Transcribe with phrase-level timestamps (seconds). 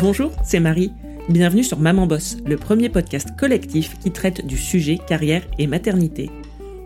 [0.00, 0.92] Bonjour, c'est Marie.
[1.28, 6.30] Bienvenue sur Maman Boss, le premier podcast collectif qui traite du sujet carrière et maternité.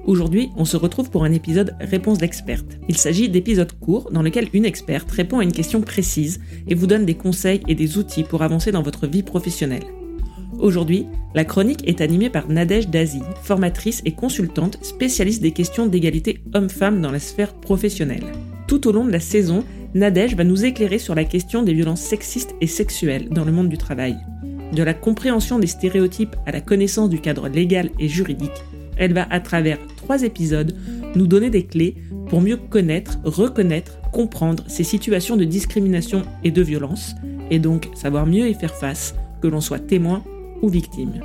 [0.04, 2.78] Aujourd'hui, on se retrouve pour un épisode Réponse d'experte.
[2.88, 6.86] Il s'agit d'épisodes courts dans lesquels une experte répond à une question précise et vous
[6.86, 9.84] donne des conseils et des outils pour avancer dans votre vie professionnelle.
[10.58, 16.40] Aujourd'hui, la chronique est animée par Nadège Dazi, formatrice et consultante spécialiste des questions d'égalité
[16.54, 18.24] homme-femme dans la sphère professionnelle.
[18.68, 19.64] Tout au long de la saison,
[19.94, 23.70] Nadège va nous éclairer sur la question des violences sexistes et sexuelles dans le monde
[23.70, 24.18] du travail.
[24.74, 28.62] De la compréhension des stéréotypes à la connaissance du cadre légal et juridique,
[28.98, 30.76] elle va à travers trois épisodes
[31.14, 31.96] nous donner des clés
[32.28, 37.14] pour mieux connaître, reconnaître, comprendre ces situations de discrimination et de violence,
[37.50, 40.22] et donc savoir mieux y faire face, que l'on soit témoin
[40.60, 41.22] ou victime.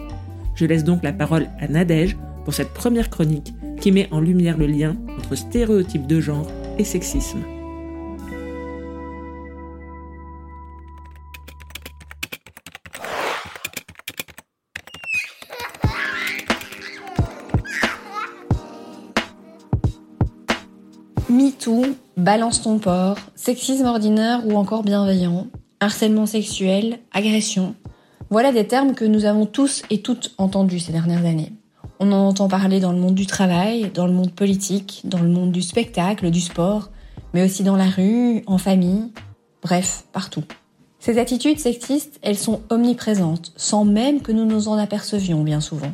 [0.56, 4.58] Je laisse donc la parole à Nadège pour cette première chronique qui met en lumière
[4.58, 7.44] le lien entre stéréotypes de genre et sexisme.
[21.30, 21.86] MeToo,
[22.18, 25.48] balance ton porc, sexisme ordinaire ou encore bienveillant,
[25.80, 27.76] harcèlement sexuel, agression,
[28.30, 31.54] voilà des termes que nous avons tous et toutes entendus ces dernières années.
[32.00, 35.30] On en entend parler dans le monde du travail, dans le monde politique, dans le
[35.30, 36.90] monde du spectacle, du sport,
[37.34, 39.12] mais aussi dans la rue, en famille,
[39.62, 40.44] bref, partout.
[41.00, 45.92] Ces attitudes sexistes, elles sont omniprésentes, sans même que nous nous en apercevions bien souvent.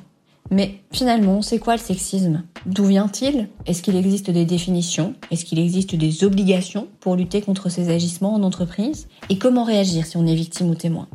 [0.52, 2.44] Mais finalement, c'est quoi le sexisme?
[2.66, 3.50] D'où vient-il?
[3.68, 5.14] Est-ce qu'il existe des définitions?
[5.30, 9.08] Est-ce qu'il existe des obligations pour lutter contre ces agissements en entreprise?
[9.30, 11.08] Et comment réagir si on est victime ou témoin?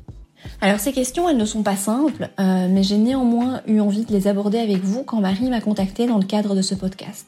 [0.61, 4.13] Alors ces questions, elles ne sont pas simples, euh, mais j'ai néanmoins eu envie de
[4.13, 7.27] les aborder avec vous quand Marie m'a contactée dans le cadre de ce podcast.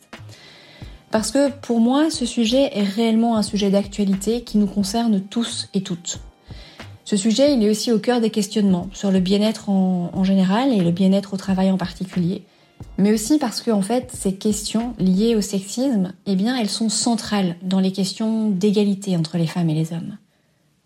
[1.10, 5.68] Parce que pour moi, ce sujet est réellement un sujet d'actualité qui nous concerne tous
[5.74, 6.20] et toutes.
[7.04, 10.80] Ce sujet, il est aussi au cœur des questionnements sur le bien-être en, général et
[10.80, 12.42] le bien-être au travail en particulier.
[12.98, 16.88] Mais aussi parce que, en fait, ces questions liées au sexisme, eh bien, elles sont
[16.88, 20.16] centrales dans les questions d'égalité entre les femmes et les hommes.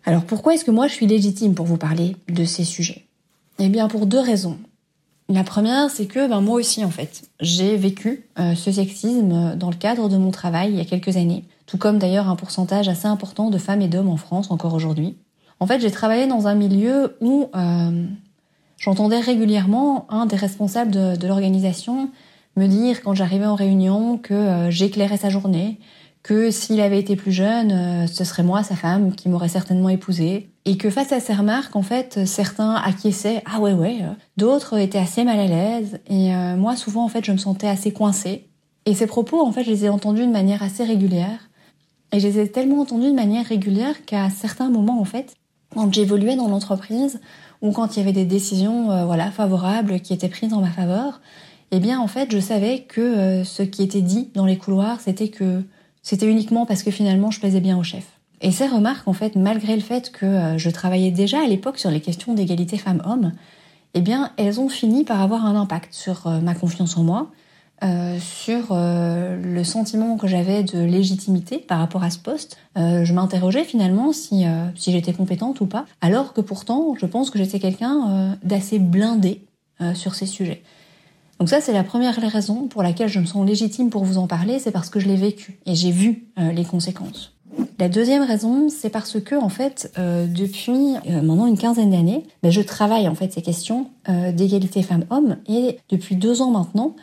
[0.05, 3.05] Alors pourquoi est-ce que moi je suis légitime pour vous parler de ces sujets?
[3.59, 4.57] Eh bien pour deux raisons.
[5.29, 9.69] La première, c'est que ben, moi aussi en fait, j'ai vécu euh, ce sexisme dans
[9.69, 12.89] le cadre de mon travail il y a quelques années, tout comme d'ailleurs un pourcentage
[12.89, 15.15] assez important de femmes et d'hommes en France encore aujourd'hui.
[15.61, 18.05] En fait, j'ai travaillé dans un milieu où euh,
[18.77, 22.09] j'entendais régulièrement un des responsables de, l'organisation
[22.57, 25.79] me dire quand j'arrivais en réunion que euh, j'éclairais sa journée,
[26.23, 29.89] que s'il avait été plus jeune, euh, ce serait moi, sa femme, qui m'aurait certainement
[29.89, 30.49] épousé.
[30.65, 34.13] Et que face à ces remarques, en fait, certains acquiesçaient, ah ouais ouais, euh.
[34.37, 37.67] d'autres étaient assez mal à l'aise, et euh, moi souvent en fait je me sentais
[37.67, 38.47] assez coincée.
[38.85, 41.49] Et ces propos, en fait, je les ai entendus de manière assez régulière.
[42.13, 45.33] Et je les ai tellement entendus de manière régulière qu'à certains moments, en fait,
[45.73, 47.19] quand j'évoluais dans l'entreprise,
[47.61, 51.21] ou quand il y avait des décisions voilà, favorables qui étaient prises en ma faveur,
[51.69, 55.27] eh bien en fait je savais que ce qui était dit dans les couloirs, c'était
[55.27, 55.63] que
[56.01, 58.05] c'était uniquement parce que finalement je plaisais bien au chef.
[58.41, 61.77] Et ces remarques, en fait, malgré le fait que euh, je travaillais déjà à l'époque
[61.77, 63.33] sur les questions d'égalité femmes-hommes,
[63.93, 67.29] eh bien, elles ont fini par avoir un impact sur euh, ma confiance en moi,
[67.83, 72.57] euh, sur le sentiment que j'avais de légitimité par rapport à ce poste.
[72.75, 74.45] je m'interrogeais finalement si,
[74.75, 79.41] si j'étais compétente ou pas, alors que pourtant, je pense que j'étais quelqu'un d'assez blindé
[79.95, 80.61] sur ces sujets.
[81.41, 84.27] Donc ça, c'est la première raison pour laquelle je me sens légitime pour vous en
[84.27, 87.33] parler, c'est parce que je l'ai vécu et j'ai vu euh, les conséquences.
[87.79, 92.25] La deuxième raison, c'est parce que en fait, euh, depuis euh, maintenant une quinzaine d'années,
[92.43, 96.95] ben, je travaille en fait ces questions d'égalité femmes-hommes et depuis deux ans maintenant,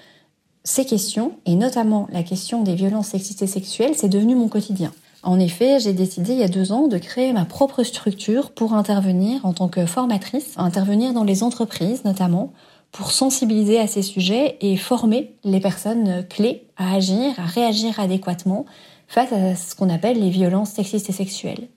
[0.63, 4.93] ces questions et notamment la question des violences sexistes et sexuelles, c'est devenu mon quotidien.
[5.25, 8.75] En effet, j'ai décidé il y a deux ans de créer ma propre structure pour
[8.75, 12.53] intervenir en tant que formatrice, intervenir dans les entreprises notamment,
[12.93, 18.67] pour sensibiliser à ces sujets et former les personnes clés à agir, à réagir adéquatement
[19.07, 21.69] face à ce qu'on appelle les violences sexistes et sexuelles.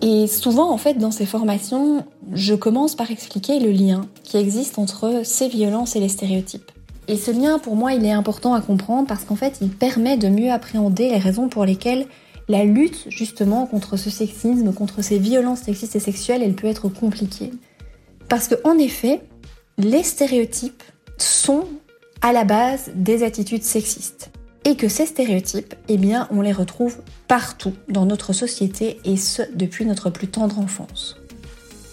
[0.00, 4.78] Et souvent, en fait, dans ces formations, je commence par expliquer le lien qui existe
[4.78, 6.70] entre ces violences et les stéréotypes.
[7.08, 10.16] Et ce lien, pour moi, il est important à comprendre parce qu'en fait, il permet
[10.16, 12.06] de mieux appréhender les raisons pour lesquelles
[12.48, 16.88] la lutte, justement, contre ce sexisme, contre ces violences sexistes et sexuelles, elle peut être
[16.88, 17.50] compliquée.
[18.28, 19.20] Parce qu'en effet,
[19.78, 20.82] les stéréotypes
[21.16, 21.66] sont
[22.20, 24.30] à la base des attitudes sexistes.
[24.64, 29.42] Et que ces stéréotypes, eh bien, on les retrouve partout dans notre société et ce,
[29.54, 31.16] depuis notre plus tendre enfance.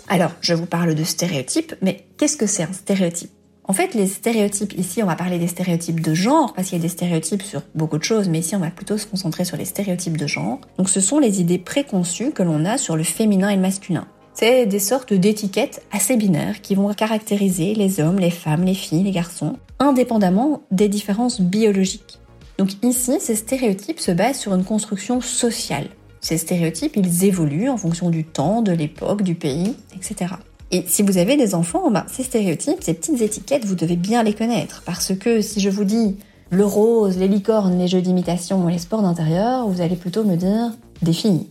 [0.10, 3.32] Alors, je vous parle de stéréotypes, mais qu'est-ce que c'est un stéréotype?
[3.68, 6.82] En fait, les stéréotypes, ici on va parler des stéréotypes de genre, parce qu'il y
[6.82, 9.58] a des stéréotypes sur beaucoup de choses, mais ici on va plutôt se concentrer sur
[9.58, 10.60] les stéréotypes de genre.
[10.78, 14.06] Donc ce sont les idées préconçues que l'on a sur le féminin et le masculin.
[14.38, 19.04] C'est des sortes d'étiquettes assez binaires qui vont caractériser les hommes, les femmes, les filles,
[19.04, 22.20] les garçons, indépendamment des différences biologiques.
[22.58, 25.88] Donc ici, ces stéréotypes se basent sur une construction sociale.
[26.20, 30.34] Ces stéréotypes, ils évoluent en fonction du temps, de l'époque, du pays, etc.
[30.72, 34.22] Et si vous avez des enfants, ben, ces stéréotypes, ces petites étiquettes, vous devez bien
[34.22, 34.84] les connaître.
[34.86, 36.18] Parce que si je vous dis
[36.50, 40.72] le rose, les licornes, les jeux d'imitation, les sports d'intérieur, vous allez plutôt me dire
[41.02, 41.48] des filles.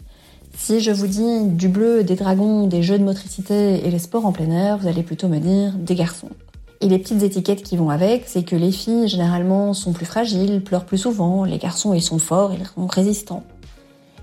[0.56, 4.24] Si je vous dis du bleu, des dragons, des jeux de motricité et les sports
[4.26, 6.30] en plein air, vous allez plutôt me dire des garçons.
[6.80, 10.62] Et les petites étiquettes qui vont avec, c'est que les filles généralement sont plus fragiles,
[10.62, 13.44] pleurent plus souvent, les garçons ils sont forts, ils sont résistants.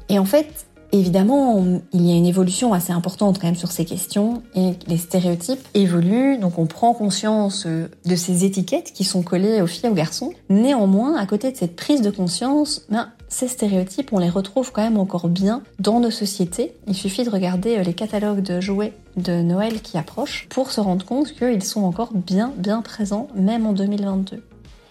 [0.10, 1.64] Et en fait, Évidemment,
[1.94, 5.66] il y a une évolution assez importante quand même sur ces questions et les stéréotypes
[5.74, 9.90] évoluent, donc on prend conscience euh, de ces étiquettes qui sont collées aux filles et
[9.90, 10.34] aux garçons.
[10.50, 14.84] Néanmoins, à côté de cette prise de conscience, ben, ces stéréotypes, on les retrouve quand
[14.84, 16.76] même encore bien dans nos sociétés.
[16.86, 20.82] Il suffit de regarder euh, les catalogues de jouets de Noël qui approchent pour se
[20.82, 24.44] rendre compte qu'ils sont encore bien bien présents, même en 2022.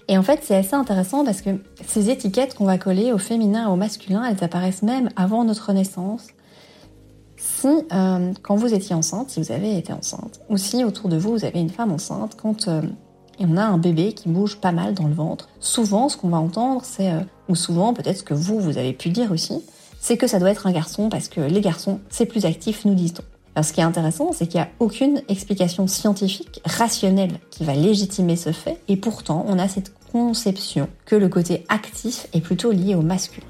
[0.08, 1.50] Et en fait, c'est assez intéressant parce que
[1.86, 5.72] ces étiquettes qu'on va coller au féminin et au masculin, elles apparaissent même avant notre
[5.74, 6.28] naissance.
[7.36, 11.18] Si, euh, quand vous étiez enceinte, si vous avez été enceinte, ou si autour de
[11.18, 12.80] vous, vous avez une femme enceinte, quand euh,
[13.38, 16.38] on a un bébé qui bouge pas mal dans le ventre, souvent, ce qu'on va
[16.38, 17.12] entendre, c'est,
[17.50, 19.62] ou souvent, peut-être ce que vous, vous avez pu dire aussi,
[20.00, 22.94] c'est que ça doit être un garçon parce que les garçons, c'est plus actif, nous
[22.94, 23.24] dit-on.
[23.54, 27.74] Alors, ce qui est intéressant, c'est qu'il n'y a aucune explication scientifique, rationnelle, qui va
[27.74, 32.70] légitimer ce fait, et pourtant, on a cette conception que le côté actif est plutôt
[32.70, 33.46] lié au masculin.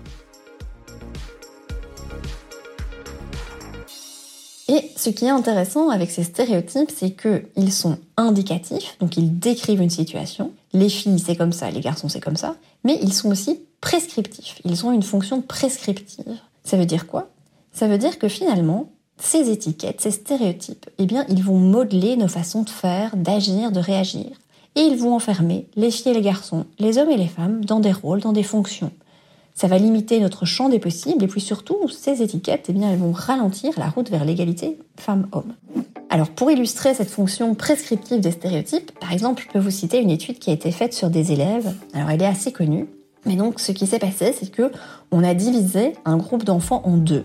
[4.69, 9.83] Et ce qui est intéressant avec ces stéréotypes, c'est qu'ils sont indicatifs, donc ils décrivent
[9.83, 10.53] une situation.
[10.73, 12.55] Les filles, c'est comme ça, les garçons, c'est comme ça.
[12.85, 14.61] Mais ils sont aussi prescriptifs.
[14.65, 16.39] Ils ont une fonction prescriptive.
[16.65, 17.31] Ça veut dire quoi?
[17.73, 22.29] Ça veut dire que finalement, ces étiquettes, ces stéréotypes, eh bien, ils vont modeler nos
[22.29, 24.27] façons de faire, d'agir, de réagir
[24.77, 27.81] et ils vont enfermer les filles et les garçons, les hommes et les femmes dans
[27.81, 28.93] des rôles, dans des fonctions.
[29.55, 32.99] Ça va limiter notre champ des possibles et puis surtout, ces étiquettes, eh bien, elles
[32.99, 35.55] vont ralentir la route vers l'égalité femmes-hommes.
[36.09, 40.11] Alors pour illustrer cette fonction prescriptive des stéréotypes, par exemple, je peux vous citer une
[40.11, 41.75] étude qui a été faite sur des élèves.
[41.93, 42.89] Alors elle est assez connue,
[43.27, 44.71] mais donc ce qui s'est passé, c'est que
[45.11, 47.25] on a divisé un groupe d'enfants en deux.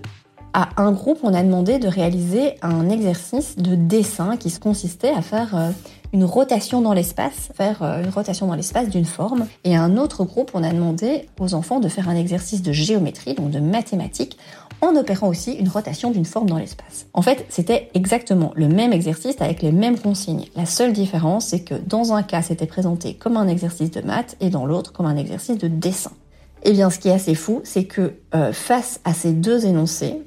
[0.57, 5.21] À un groupe, on a demandé de réaliser un exercice de dessin qui consistait à
[5.21, 5.71] faire euh,
[6.13, 9.47] une rotation dans l'espace, faire euh, une rotation dans l'espace d'une forme.
[9.65, 12.71] Et à un autre groupe, on a demandé aux enfants de faire un exercice de
[12.71, 14.37] géométrie, donc de mathématiques,
[14.79, 17.07] en opérant aussi une rotation d'une forme dans l'espace.
[17.13, 20.45] En fait, c'était exactement le même exercice avec les mêmes consignes.
[20.55, 24.37] La seule différence, c'est que dans un cas, c'était présenté comme un exercice de maths
[24.39, 26.13] et dans l'autre comme un exercice de dessin.
[26.63, 30.21] Eh bien, ce qui est assez fou, c'est que euh, face à ces deux énoncés,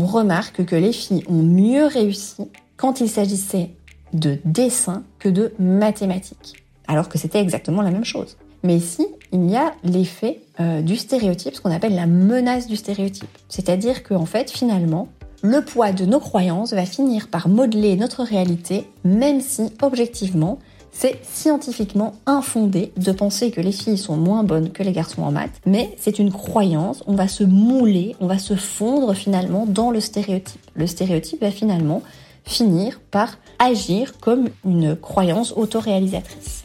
[0.00, 3.70] on remarque que les filles ont mieux réussi quand il s'agissait
[4.12, 8.36] de dessin que de mathématiques, alors que c'était exactement la même chose.
[8.62, 12.76] Mais ici, il y a l'effet euh, du stéréotype, ce qu'on appelle la menace du
[12.76, 13.28] stéréotype.
[13.48, 15.08] C'est-à-dire qu'en fait, finalement,
[15.42, 20.58] le poids de nos croyances va finir par modeler notre réalité, même si, objectivement,
[20.92, 25.32] c'est scientifiquement infondé de penser que les filles sont moins bonnes que les garçons en
[25.32, 29.90] maths, mais c'est une croyance, on va se mouler, on va se fondre finalement dans
[29.90, 30.60] le stéréotype.
[30.74, 32.02] Le stéréotype va finalement
[32.44, 36.64] finir par agir comme une croyance autoréalisatrice.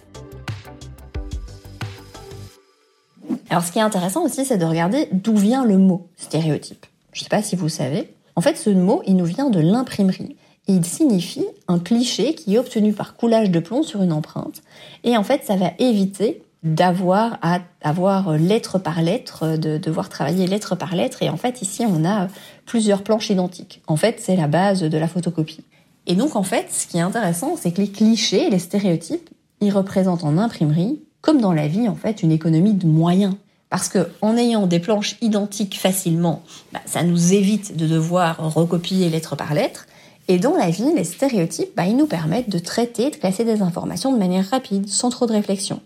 [3.49, 6.85] Alors ce qui est intéressant aussi, c'est de regarder d'où vient le mot stéréotype.
[7.13, 8.13] Je ne sais pas si vous savez.
[8.35, 10.35] En fait, ce mot, il nous vient de l'imprimerie.
[10.67, 14.61] Il signifie un cliché qui est obtenu par coulage de plomb sur une empreinte.
[15.03, 20.47] Et en fait, ça va éviter d'avoir à avoir lettre par lettre, de devoir travailler
[20.47, 21.23] lettre par lettre.
[21.23, 22.27] Et en fait, ici, on a
[22.65, 23.81] plusieurs planches identiques.
[23.87, 25.63] En fait, c'est la base de la photocopie.
[26.07, 29.29] Et donc, en fait, ce qui est intéressant, c'est que les clichés, les stéréotypes,
[29.61, 33.35] ils représentent en imprimerie, comme dans la vie, en fait, une économie de moyens.
[33.69, 39.09] Parce que en ayant des planches identiques facilement, bah, ça nous évite de devoir recopier
[39.09, 39.87] lettre par lettre.
[40.29, 43.61] Et dans la vie, les stéréotypes, bah, ils nous permettent de traiter, de classer des
[43.61, 45.79] informations de manière rapide, sans trop de réflexion.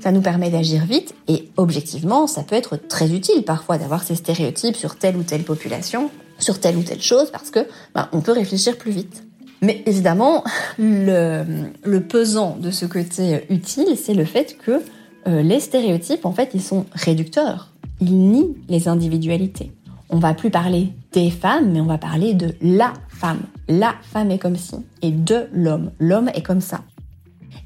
[0.00, 4.16] Ça nous permet d'agir vite et objectivement, ça peut être très utile parfois d'avoir ces
[4.16, 7.60] stéréotypes sur telle ou telle population, sur telle ou telle chose, parce que
[7.94, 9.24] bah, on peut réfléchir plus vite.
[9.62, 10.44] Mais évidemment,
[10.78, 11.44] le,
[11.82, 14.82] le pesant de ce côté utile, c'est le fait que
[15.26, 17.70] euh, les stéréotypes, en fait, ils sont réducteurs.
[18.00, 19.72] Ils nient les individualités.
[20.10, 23.40] On va plus parler des femmes, mais on va parler de la femme.
[23.68, 24.76] La femme est comme ci.
[25.02, 25.90] Et de l'homme.
[25.98, 26.82] L'homme est comme ça.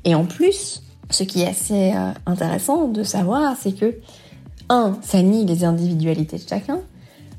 [0.05, 3.97] Et en plus, ce qui est assez euh, intéressant de savoir, c'est que,
[4.69, 6.81] un, ça nie les individualités de chacun,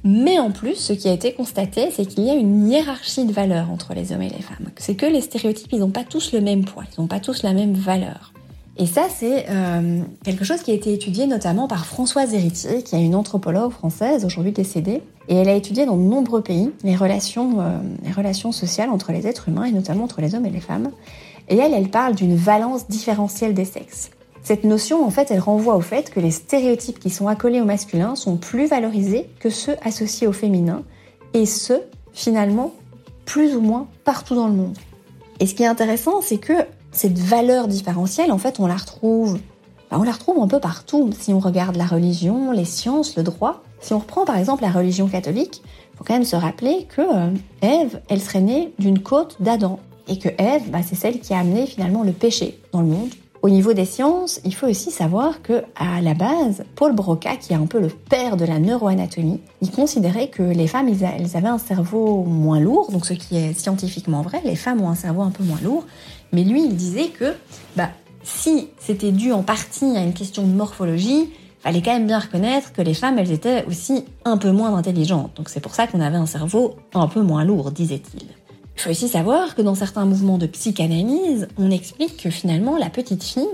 [0.04, 3.32] mais en plus, ce qui a été constaté, c'est qu'il y a une hiérarchie de
[3.32, 4.70] valeurs entre les hommes et les femmes.
[4.78, 7.44] C'est que les stéréotypes, ils n'ont pas tous le même poids, ils n'ont pas tous
[7.44, 8.34] la même valeur.
[8.82, 12.96] Et ça, c'est euh, quelque chose qui a été étudié notamment par Françoise Héritier, qui
[12.96, 15.04] est une anthropologue française, aujourd'hui décédée.
[15.28, 19.12] Et elle a étudié dans de nombreux pays les relations, euh, les relations sociales entre
[19.12, 20.90] les êtres humains, et notamment entre les hommes et les femmes.
[21.48, 24.10] Et elle, elle parle d'une valence différentielle des sexes.
[24.42, 27.66] Cette notion, en fait, elle renvoie au fait que les stéréotypes qui sont accolés au
[27.66, 30.82] masculin sont plus valorisés que ceux associés au féminin,
[31.36, 31.74] et ce,
[32.14, 32.72] finalement,
[33.26, 34.78] plus ou moins partout dans le monde.
[35.40, 36.54] Et ce qui est intéressant, c'est que
[36.92, 39.40] cette valeur différentielle, en fait, on la retrouve,
[39.92, 41.10] on la retrouve un peu partout.
[41.18, 43.64] Si on regarde la religion, les sciences, le droit.
[43.80, 47.02] Si on reprend par exemple la religion catholique, il faut quand même se rappeler que
[47.02, 47.32] euh,
[47.62, 49.80] Ève, elle serait née d'une côte d'Adam.
[50.08, 53.10] Et que Ève, bah, c'est celle qui a amené finalement le péché dans le monde.
[53.42, 57.54] Au niveau des sciences, il faut aussi savoir que à la base, Paul Broca, qui
[57.54, 61.48] est un peu le père de la neuroanatomie, il considérait que les femmes, elles avaient
[61.48, 65.24] un cerveau moins lourd, donc ce qui est scientifiquement vrai, les femmes ont un cerveau
[65.24, 65.86] un peu moins lourd,
[66.32, 67.34] mais lui, il disait que
[67.76, 67.90] bah,
[68.24, 72.74] si c'était dû en partie à une question de morphologie, fallait quand même bien reconnaître
[72.74, 75.32] que les femmes, elles étaient aussi un peu moins intelligentes.
[75.36, 78.24] Donc c'est pour ça qu'on avait un cerveau un peu moins lourd, disait-il.
[78.76, 82.90] Il faut aussi savoir que dans certains mouvements de psychanalyse, on explique que finalement la
[82.90, 83.48] petite fille,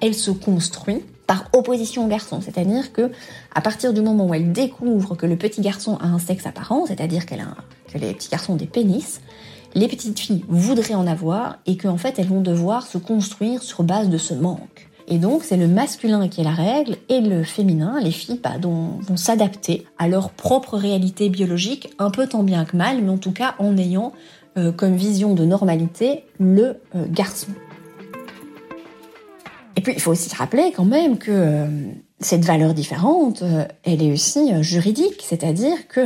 [0.00, 3.10] elle se construit par opposition au garçon, c'est-à-dire que
[3.54, 6.86] à partir du moment où elle découvre que le petit garçon a un sexe apparent,
[6.86, 7.54] c'est-à-dire qu'elle a
[7.90, 9.20] que les petits garçons ont des pénis,
[9.74, 13.82] les petites filles voudraient en avoir et qu'en fait elles vont devoir se construire sur
[13.82, 14.88] base de ce manque.
[15.06, 18.54] Et donc c'est le masculin qui est la règle et le féminin, les filles, bah,
[18.60, 23.18] vont s'adapter à leur propre réalité biologique, un peu tant bien que mal, mais en
[23.18, 24.12] tout cas en ayant
[24.56, 27.48] euh, comme vision de normalité le euh, garçon.
[29.76, 31.66] Et puis il faut aussi se rappeler quand même que euh,
[32.20, 33.42] cette valeur différente,
[33.82, 36.00] elle est aussi juridique, c'est-à-dire que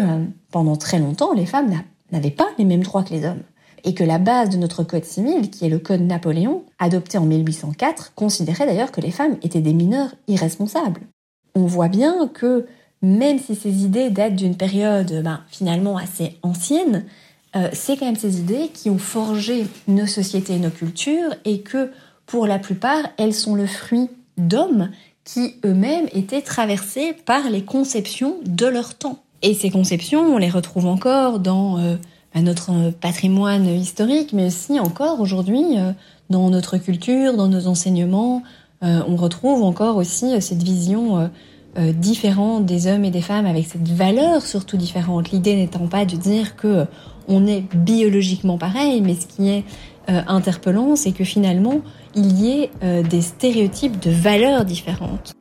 [0.51, 1.71] pendant très longtemps, les femmes
[2.11, 3.43] n'avaient pas les mêmes droits que les hommes
[3.85, 7.25] et que la base de notre code civil, qui est le code Napoléon, adopté en
[7.25, 11.01] 1804, considérait d'ailleurs que les femmes étaient des mineurs irresponsables.
[11.55, 12.67] On voit bien que
[13.03, 17.05] même si ces idées datent d'une période ben, finalement assez ancienne,
[17.57, 21.61] euh, c'est quand même ces idées qui ont forgé nos sociétés et nos cultures et
[21.61, 21.91] que
[22.27, 24.91] pour la plupart, elles sont le fruit d'hommes
[25.25, 29.23] qui eux-mêmes étaient traversés par les conceptions de leur temps.
[29.43, 31.97] Et ces conceptions, on les retrouve encore dans euh,
[32.35, 35.93] à notre euh, patrimoine historique, mais aussi encore aujourd'hui euh,
[36.31, 38.43] dans notre culture, dans nos enseignements.
[38.83, 41.31] Euh, on retrouve encore aussi cette vision
[41.77, 45.31] différente des hommes et des femmes avec cette valeur surtout différente.
[45.31, 46.87] L'idée n'étant pas de dire que
[47.29, 49.65] on est biologiquement pareil, mais ce qui est
[50.09, 51.81] interpellant, c'est que finalement
[52.17, 52.71] il y ait
[53.05, 55.35] des stéréotypes de valeurs différentes.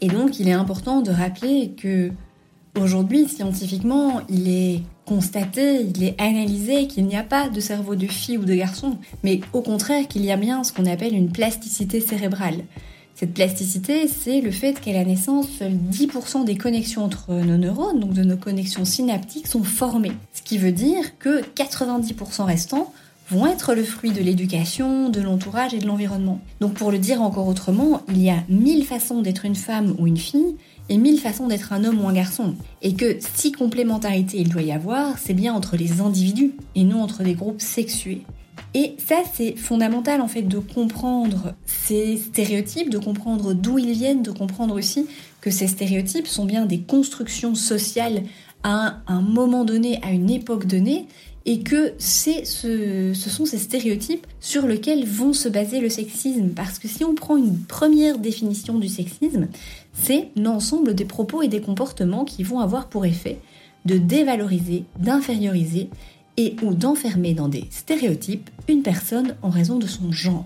[0.00, 2.12] Et donc il est important de rappeler que
[2.78, 8.06] Aujourd'hui, scientifiquement, il est constaté, il est analysé qu'il n'y a pas de cerveau de
[8.06, 11.32] fille ou de garçon, mais au contraire qu'il y a bien ce qu'on appelle une
[11.32, 12.64] plasticité cérébrale.
[13.14, 17.98] Cette plasticité, c'est le fait qu'à la naissance, seuls 10% des connexions entre nos neurones,
[17.98, 20.12] donc de nos connexions synaptiques, sont formées.
[20.34, 22.92] Ce qui veut dire que 90% restants
[23.30, 26.40] vont être le fruit de l'éducation, de l'entourage et de l'environnement.
[26.60, 30.06] Donc pour le dire encore autrement, il y a mille façons d'être une femme ou
[30.06, 30.56] une fille,
[30.88, 32.54] et mille façons d'être un homme ou un garçon.
[32.82, 37.02] Et que si complémentarité il doit y avoir, c'est bien entre les individus et non
[37.02, 38.22] entre des groupes sexués.
[38.74, 44.22] Et ça, c'est fondamental en fait de comprendre ces stéréotypes, de comprendre d'où ils viennent,
[44.22, 45.06] de comprendre aussi
[45.40, 48.22] que ces stéréotypes sont bien des constructions sociales
[48.62, 51.06] à un moment donné, à une époque donnée,
[51.46, 56.48] et que ce, ce sont ces stéréotypes sur lesquels vont se baser le sexisme.
[56.48, 59.46] Parce que si on prend une première définition du sexisme,
[59.94, 63.38] c'est l'ensemble des propos et des comportements qui vont avoir pour effet
[63.84, 65.88] de dévaloriser, d'inférioriser
[66.36, 70.44] et ou d'enfermer dans des stéréotypes une personne en raison de son genre.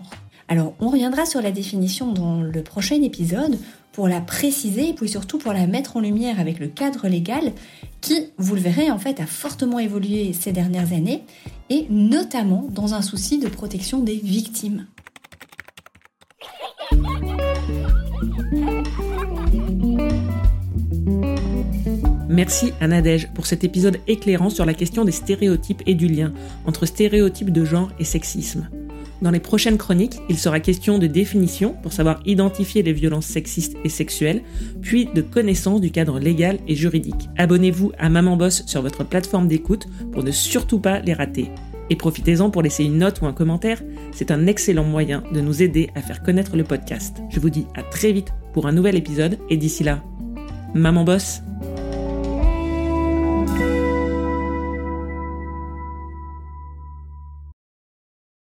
[0.50, 3.56] Alors on reviendra sur la définition dans le prochain épisode
[3.92, 7.52] pour la préciser et puis surtout pour la mettre en lumière avec le cadre légal
[8.00, 11.22] qui, vous le verrez, en fait, a fortement évolué ces dernières années
[11.70, 14.86] et notamment dans un souci de protection des victimes.
[22.28, 26.32] Merci à Nadège pour cet épisode éclairant sur la question des stéréotypes et du lien
[26.66, 28.68] entre stéréotypes de genre et sexisme.
[29.22, 33.76] Dans les prochaines chroniques, il sera question de définition pour savoir identifier les violences sexistes
[33.84, 34.42] et sexuelles,
[34.80, 37.28] puis de connaissance du cadre légal et juridique.
[37.36, 41.50] Abonnez-vous à Maman Boss sur votre plateforme d'écoute pour ne surtout pas les rater.
[41.90, 45.62] Et profitez-en pour laisser une note ou un commentaire, c'est un excellent moyen de nous
[45.62, 47.18] aider à faire connaître le podcast.
[47.30, 50.02] Je vous dis à très vite pour un nouvel épisode et d'ici là,
[50.72, 51.42] maman bosse